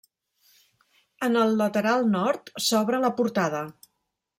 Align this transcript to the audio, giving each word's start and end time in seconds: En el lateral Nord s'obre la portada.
En 1.29 1.37
el 1.43 1.53
lateral 1.61 2.09
Nord 2.17 2.53
s'obre 2.71 3.05
la 3.07 3.17
portada. 3.23 3.65